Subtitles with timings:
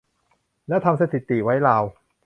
[0.67, 1.83] และทำสถิติไว้ราว